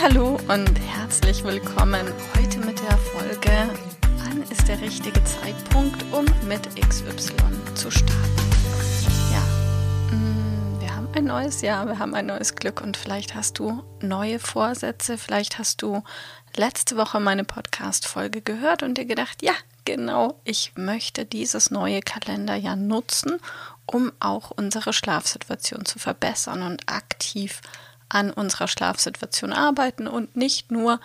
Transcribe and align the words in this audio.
Hallo 0.00 0.38
und 0.48 0.78
herzlich 0.80 1.44
willkommen 1.44 2.06
heute 2.36 2.58
mit 2.60 2.80
der 2.80 2.96
Folge 2.98 3.68
Wann 4.18 4.42
ist 4.44 4.66
der 4.66 4.80
richtige 4.80 5.22
Zeitpunkt, 5.24 6.04
um 6.12 6.24
mit 6.48 6.66
XY 6.80 7.34
zu 7.74 7.90
starten? 7.90 8.50
Ja, 9.32 10.16
mm, 10.16 10.80
wir 10.80 10.94
haben 10.94 11.08
ein 11.14 11.24
neues 11.24 11.60
Jahr, 11.60 11.86
wir 11.86 11.98
haben 11.98 12.14
ein 12.14 12.26
neues 12.26 12.54
Glück 12.54 12.80
und 12.80 12.96
vielleicht 12.96 13.34
hast 13.34 13.58
du 13.58 13.84
neue 14.00 14.38
Vorsätze, 14.38 15.18
vielleicht 15.18 15.58
hast 15.58 15.82
du 15.82 16.02
letzte 16.56 16.96
Woche 16.96 17.20
meine 17.20 17.44
Podcast-Folge 17.44 18.40
gehört 18.40 18.82
und 18.82 18.98
dir 18.98 19.06
gedacht, 19.06 19.42
ja, 19.42 19.54
genau, 19.84 20.40
ich 20.44 20.72
möchte 20.76 21.24
dieses 21.24 21.70
neue 21.70 22.00
Kalenderjahr 22.00 22.76
nutzen, 22.76 23.38
um 23.86 24.10
auch 24.20 24.50
unsere 24.50 24.92
Schlafsituation 24.92 25.84
zu 25.84 25.98
verbessern 25.98 26.62
und 26.62 26.88
aktiv 26.88 27.60
zu 27.60 27.91
an 28.12 28.30
unserer 28.30 28.68
Schlafsituation 28.68 29.52
arbeiten 29.52 30.06
und 30.06 30.36
nicht 30.36 30.70
nur 30.70 31.00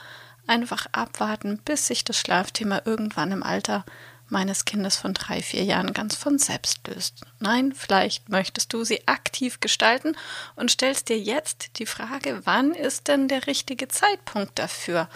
einfach 0.45 0.87
abwarten, 0.91 1.59
bis 1.63 1.87
sich 1.87 2.03
das 2.03 2.17
Schlafthema 2.17 2.81
irgendwann 2.85 3.31
im 3.31 3.43
Alter 3.43 3.85
meines 4.29 4.65
Kindes 4.65 4.97
von 4.97 5.13
drei, 5.13 5.41
vier 5.41 5.63
Jahren 5.63 5.93
ganz 5.93 6.15
von 6.15 6.37
selbst 6.37 6.85
löst. 6.87 7.21
Nein, 7.39 7.73
vielleicht 7.73 8.27
möchtest 8.27 8.73
du 8.73 8.83
sie 8.83 9.07
aktiv 9.07 9.61
gestalten 9.61 10.17
und 10.55 10.69
stellst 10.69 11.07
dir 11.07 11.17
jetzt 11.17 11.79
die 11.79 11.85
Frage, 11.85 12.41
wann 12.43 12.73
ist 12.73 13.07
denn 13.07 13.29
der 13.29 13.47
richtige 13.47 13.87
Zeitpunkt 13.87 14.59
dafür? 14.59 15.07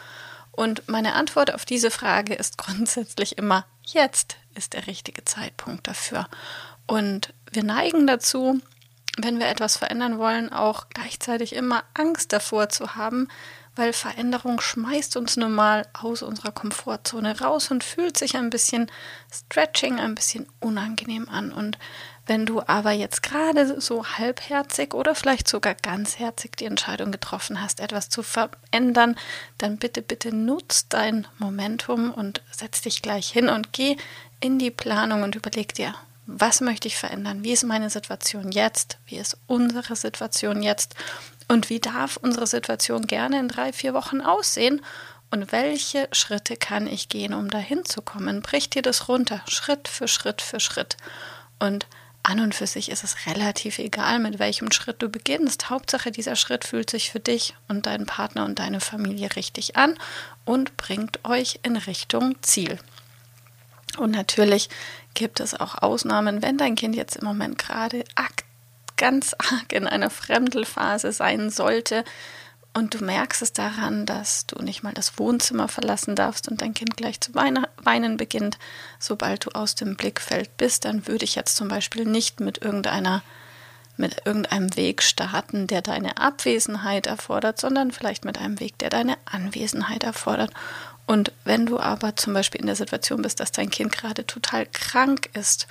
Und 0.51 0.87
meine 0.87 1.13
Antwort 1.13 1.53
auf 1.53 1.65
diese 1.65 1.91
Frage 1.91 2.35
ist 2.35 2.57
grundsätzlich 2.57 3.37
immer, 3.37 3.65
jetzt 3.83 4.37
ist 4.55 4.73
der 4.73 4.87
richtige 4.87 5.25
Zeitpunkt 5.25 5.87
dafür. 5.87 6.29
Und 6.87 7.33
wir 7.51 7.63
neigen 7.63 8.07
dazu, 8.07 8.61
wenn 9.23 9.39
wir 9.39 9.47
etwas 9.47 9.77
verändern 9.77 10.17
wollen, 10.17 10.51
auch 10.51 10.85
gleichzeitig 10.89 11.55
immer 11.55 11.83
Angst 11.93 12.33
davor 12.33 12.69
zu 12.69 12.95
haben, 12.95 13.27
weil 13.75 13.93
Veränderung 13.93 14.59
schmeißt 14.59 15.15
uns 15.15 15.37
nun 15.37 15.53
mal 15.53 15.87
aus 15.93 16.21
unserer 16.23 16.51
Komfortzone 16.51 17.39
raus 17.39 17.71
und 17.71 17.83
fühlt 17.83 18.17
sich 18.17 18.35
ein 18.35 18.49
bisschen 18.49 18.91
stretching, 19.31 19.99
ein 19.99 20.15
bisschen 20.15 20.47
unangenehm 20.59 21.29
an. 21.29 21.53
Und 21.53 21.77
wenn 22.25 22.45
du 22.45 22.61
aber 22.67 22.91
jetzt 22.91 23.23
gerade 23.23 23.79
so 23.79 24.05
halbherzig 24.05 24.93
oder 24.93 25.15
vielleicht 25.15 25.47
sogar 25.47 25.73
ganzherzig 25.73 26.55
die 26.57 26.65
Entscheidung 26.65 27.11
getroffen 27.11 27.61
hast, 27.61 27.79
etwas 27.79 28.09
zu 28.09 28.23
verändern, 28.23 29.15
dann 29.57 29.77
bitte, 29.77 30.01
bitte 30.01 30.35
nutz 30.35 30.87
dein 30.89 31.25
Momentum 31.37 32.11
und 32.11 32.41
setz 32.51 32.81
dich 32.81 33.01
gleich 33.01 33.29
hin 33.29 33.49
und 33.49 33.71
geh 33.73 33.95
in 34.41 34.59
die 34.59 34.71
Planung 34.71 35.23
und 35.23 35.35
überleg 35.35 35.73
dir, 35.73 35.95
was 36.39 36.61
möchte 36.61 36.87
ich 36.87 36.97
verändern? 36.97 37.43
Wie 37.43 37.51
ist 37.51 37.63
meine 37.63 37.89
Situation 37.89 38.51
jetzt? 38.51 38.97
Wie 39.05 39.17
ist 39.17 39.37
unsere 39.47 39.95
Situation 39.95 40.63
jetzt? 40.63 40.95
Und 41.47 41.69
wie 41.69 41.79
darf 41.79 42.17
unsere 42.17 42.47
Situation 42.47 43.07
gerne 43.07 43.39
in 43.39 43.47
drei, 43.47 43.73
vier 43.73 43.93
Wochen 43.93 44.21
aussehen? 44.21 44.81
Und 45.31 45.51
welche 45.51 46.07
Schritte 46.11 46.55
kann 46.57 46.87
ich 46.87 47.09
gehen, 47.09 47.33
um 47.33 47.49
dahin 47.49 47.85
zu 47.85 48.01
kommen? 48.01 48.41
Brich 48.41 48.69
dir 48.69 48.81
das 48.81 49.07
runter, 49.07 49.41
Schritt 49.47 49.87
für 49.87 50.07
Schritt 50.07 50.41
für 50.41 50.59
Schritt. 50.59 50.97
Und 51.59 51.85
an 52.23 52.39
und 52.39 52.53
für 52.53 52.67
sich 52.67 52.91
ist 52.91 53.03
es 53.03 53.25
relativ 53.25 53.79
egal, 53.79 54.19
mit 54.19 54.39
welchem 54.39 54.71
Schritt 54.71 55.01
du 55.01 55.09
beginnst. 55.09 55.69
Hauptsache, 55.69 56.11
dieser 56.11 56.35
Schritt 56.35 56.65
fühlt 56.65 56.89
sich 56.89 57.11
für 57.11 57.19
dich 57.19 57.55
und 57.67 57.85
deinen 57.85 58.05
Partner 58.05 58.45
und 58.45 58.59
deine 58.59 58.79
Familie 58.79 59.35
richtig 59.35 59.75
an 59.75 59.97
und 60.45 60.77
bringt 60.77 61.25
euch 61.25 61.59
in 61.63 61.77
Richtung 61.77 62.35
Ziel. 62.41 62.77
Und 63.97 64.11
natürlich 64.11 64.69
gibt 65.13 65.39
es 65.39 65.59
auch 65.59 65.81
Ausnahmen, 65.81 66.41
wenn 66.41 66.57
dein 66.57 66.75
Kind 66.75 66.95
jetzt 66.95 67.17
im 67.17 67.25
Moment 67.25 67.57
gerade 67.57 68.03
ganz 68.97 69.33
arg 69.33 69.73
in 69.73 69.87
einer 69.87 70.09
Fremdelphase 70.09 71.11
sein 71.11 71.49
sollte 71.49 72.03
und 72.73 72.93
du 72.93 73.03
merkst 73.03 73.41
es 73.41 73.51
daran, 73.51 74.05
dass 74.05 74.45
du 74.45 74.63
nicht 74.63 74.81
mal 74.81 74.93
das 74.93 75.19
Wohnzimmer 75.19 75.67
verlassen 75.67 76.15
darfst 76.15 76.47
und 76.47 76.61
dein 76.61 76.73
Kind 76.73 76.95
gleich 76.95 77.19
zu 77.19 77.33
weinen 77.35 78.17
beginnt, 78.17 78.57
sobald 78.97 79.45
du 79.45 79.49
aus 79.49 79.75
dem 79.75 79.97
Blickfeld 79.97 80.55
bist, 80.55 80.85
dann 80.85 81.05
würde 81.07 81.25
ich 81.25 81.35
jetzt 81.35 81.57
zum 81.57 81.67
Beispiel 81.67 82.05
nicht 82.05 82.39
mit 82.39 82.61
irgendeiner 82.61 83.23
mit 83.97 84.25
irgendeinem 84.25 84.75
Weg 84.77 85.03
starten, 85.03 85.67
der 85.67 85.81
deine 85.81 86.17
Abwesenheit 86.17 87.07
erfordert, 87.07 87.59
sondern 87.59 87.91
vielleicht 87.91 88.25
mit 88.25 88.39
einem 88.39 88.59
Weg, 88.59 88.79
der 88.79 88.89
deine 88.89 89.17
Anwesenheit 89.25 90.03
erfordert. 90.03 90.51
Und 91.05 91.31
wenn 91.43 91.65
du 91.65 91.79
aber 91.79 92.15
zum 92.15 92.33
Beispiel 92.33 92.61
in 92.61 92.67
der 92.67 92.75
Situation 92.75 93.21
bist, 93.21 93.39
dass 93.39 93.51
dein 93.51 93.69
Kind 93.69 93.91
gerade 93.91 94.25
total 94.25 94.65
krank 94.65 95.29
ist, 95.33 95.67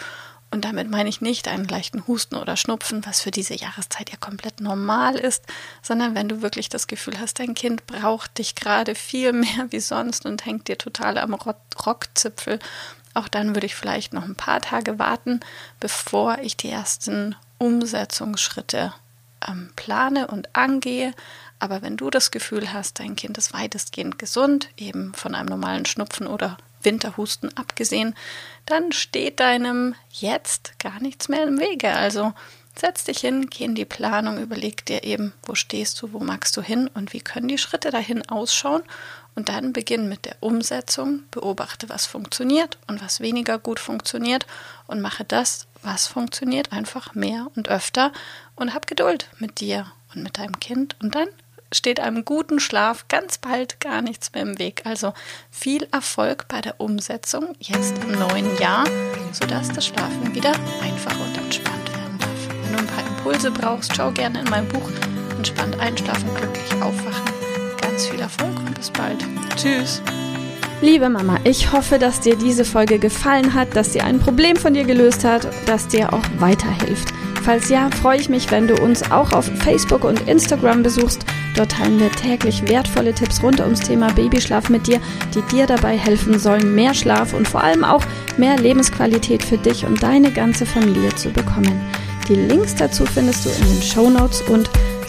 und 0.52 0.64
damit 0.64 0.90
meine 0.90 1.08
ich 1.08 1.20
nicht 1.20 1.46
einen 1.46 1.68
leichten 1.68 2.06
Husten 2.08 2.34
oder 2.34 2.56
Schnupfen, 2.56 3.06
was 3.06 3.20
für 3.20 3.30
diese 3.30 3.54
Jahreszeit 3.54 4.10
ja 4.10 4.16
komplett 4.16 4.60
normal 4.60 5.14
ist, 5.14 5.44
sondern 5.80 6.16
wenn 6.16 6.28
du 6.28 6.42
wirklich 6.42 6.68
das 6.68 6.88
Gefühl 6.88 7.20
hast, 7.20 7.38
dein 7.38 7.54
Kind 7.54 7.86
braucht 7.86 8.38
dich 8.38 8.56
gerade 8.56 8.96
viel 8.96 9.32
mehr 9.32 9.68
wie 9.70 9.80
sonst 9.80 10.26
und 10.26 10.44
hängt 10.46 10.68
dir 10.68 10.76
total 10.76 11.18
am 11.18 11.34
Rockzipfel, 11.34 12.58
auch 13.14 13.28
dann 13.28 13.54
würde 13.54 13.66
ich 13.66 13.74
vielleicht 13.74 14.12
noch 14.12 14.24
ein 14.24 14.36
paar 14.36 14.60
Tage 14.60 14.98
warten, 14.98 15.40
bevor 15.78 16.38
ich 16.38 16.56
die 16.56 16.70
ersten 16.70 17.36
Umsetzungsschritte 17.58 18.92
ähm, 19.46 19.70
plane 19.76 20.28
und 20.28 20.54
angehe. 20.54 21.12
Aber 21.60 21.82
wenn 21.82 21.96
du 21.96 22.10
das 22.10 22.30
Gefühl 22.30 22.72
hast, 22.72 22.98
dein 22.98 23.14
Kind 23.14 23.38
ist 23.38 23.52
weitestgehend 23.52 24.18
gesund, 24.18 24.68
eben 24.76 25.14
von 25.14 25.34
einem 25.34 25.48
normalen 25.48 25.86
Schnupfen 25.86 26.26
oder 26.26 26.56
Winterhusten 26.82 27.56
abgesehen, 27.56 28.14
dann 28.66 28.92
steht 28.92 29.40
deinem 29.40 29.94
jetzt 30.10 30.78
gar 30.78 31.00
nichts 31.00 31.28
mehr 31.28 31.44
im 31.44 31.60
Wege. 31.60 31.92
Also 31.92 32.32
setz 32.74 33.04
dich 33.04 33.18
hin, 33.18 33.50
geh 33.50 33.64
in 33.64 33.74
die 33.74 33.84
Planung, 33.84 34.38
überleg 34.38 34.86
dir 34.86 35.04
eben, 35.04 35.34
wo 35.42 35.54
stehst 35.54 36.00
du, 36.00 36.12
wo 36.12 36.20
magst 36.20 36.56
du 36.56 36.62
hin 36.62 36.88
und 36.94 37.12
wie 37.12 37.20
können 37.20 37.48
die 37.48 37.58
Schritte 37.58 37.90
dahin 37.90 38.26
ausschauen 38.28 38.82
und 39.34 39.50
dann 39.50 39.74
beginn 39.74 40.08
mit 40.08 40.24
der 40.24 40.36
Umsetzung, 40.40 41.24
beobachte, 41.30 41.88
was 41.88 42.06
funktioniert 42.06 42.78
und 42.86 43.02
was 43.02 43.20
weniger 43.20 43.58
gut 43.58 43.78
funktioniert 43.78 44.46
und 44.86 45.00
mache 45.00 45.24
das, 45.24 45.66
was 45.82 46.06
funktioniert, 46.06 46.72
einfach 46.72 47.14
mehr 47.14 47.48
und 47.54 47.68
öfter 47.68 48.12
und 48.56 48.74
hab 48.74 48.86
Geduld 48.86 49.28
mit 49.38 49.60
dir 49.60 49.92
und 50.14 50.22
mit 50.22 50.38
deinem 50.38 50.58
Kind 50.58 50.96
und 51.00 51.14
dann 51.14 51.28
steht 51.72 52.00
einem 52.00 52.24
guten 52.24 52.60
Schlaf 52.60 53.06
ganz 53.08 53.38
bald 53.38 53.80
gar 53.80 54.02
nichts 54.02 54.32
mehr 54.32 54.42
im 54.42 54.58
Weg. 54.58 54.82
Also 54.84 55.12
viel 55.50 55.86
Erfolg 55.92 56.46
bei 56.48 56.60
der 56.60 56.80
Umsetzung 56.80 57.54
jetzt 57.58 57.94
im 58.04 58.18
neuen 58.18 58.58
Jahr, 58.58 58.84
sodass 59.32 59.68
das 59.68 59.86
Schlafen 59.86 60.34
wieder 60.34 60.52
einfach 60.82 61.18
und 61.20 61.38
entspannt 61.38 61.92
werden 61.94 62.18
darf. 62.18 62.48
Wenn 62.64 62.72
du 62.72 62.78
ein 62.78 62.86
paar 62.86 63.06
Impulse 63.06 63.50
brauchst, 63.50 63.94
schau 63.94 64.10
gerne 64.10 64.40
in 64.40 64.50
mein 64.50 64.66
Buch 64.68 64.90
Entspannt 65.36 65.80
einschlafen, 65.80 66.28
glücklich 66.34 66.82
aufwachen. 66.82 67.24
Ganz 67.80 68.06
viel 68.06 68.20
Erfolg 68.20 68.58
und 68.58 68.74
bis 68.74 68.90
bald. 68.90 69.24
Tschüss. 69.56 70.02
Liebe 70.82 71.08
Mama, 71.08 71.38
ich 71.44 71.72
hoffe, 71.72 71.98
dass 71.98 72.20
dir 72.20 72.36
diese 72.36 72.66
Folge 72.66 72.98
gefallen 72.98 73.54
hat, 73.54 73.74
dass 73.74 73.94
sie 73.94 74.02
ein 74.02 74.18
Problem 74.18 74.56
von 74.56 74.74
dir 74.74 74.84
gelöst 74.84 75.24
hat, 75.24 75.48
dass 75.66 75.88
dir 75.88 76.12
auch 76.12 76.24
weiterhilft. 76.38 77.08
Falls 77.42 77.70
ja, 77.70 77.90
freue 77.90 78.18
ich 78.18 78.28
mich, 78.28 78.50
wenn 78.50 78.68
du 78.68 78.74
uns 78.82 79.10
auch 79.10 79.32
auf 79.32 79.46
Facebook 79.62 80.04
und 80.04 80.28
Instagram 80.28 80.82
besuchst. 80.82 81.24
Dort 81.60 81.72
teilen 81.72 82.00
wir 82.00 82.10
täglich 82.10 82.66
wertvolle 82.68 83.12
Tipps 83.12 83.42
rund 83.42 83.60
ums 83.60 83.80
Thema 83.80 84.10
Babyschlaf 84.14 84.70
mit 84.70 84.86
dir, 84.86 84.98
die 85.34 85.42
dir 85.54 85.66
dabei 85.66 85.94
helfen 85.94 86.38
sollen, 86.38 86.74
mehr 86.74 86.94
Schlaf 86.94 87.34
und 87.34 87.46
vor 87.46 87.62
allem 87.62 87.84
auch 87.84 88.02
mehr 88.38 88.56
Lebensqualität 88.56 89.42
für 89.42 89.58
dich 89.58 89.84
und 89.84 90.02
deine 90.02 90.30
ganze 90.30 90.64
Familie 90.64 91.14
zu 91.16 91.28
bekommen. 91.28 91.78
Die 92.30 92.34
Links 92.34 92.74
dazu 92.76 93.04
findest 93.04 93.44
du 93.44 93.50
in 93.50 93.74
den 93.74 93.82
Show 93.82 94.08
Notes 94.08 94.40
und 94.40 94.70